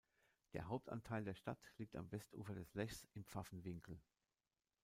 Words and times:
Der 0.53 0.67
Hauptanteil 0.67 1.23
der 1.25 1.35
Stadt 1.35 1.59
liegt 1.77 1.95
am 1.95 2.11
Westufer 2.11 2.55
des 2.55 2.73
Lechs 2.73 3.05
im 3.13 3.23
Pfaffenwinkel. 3.23 4.01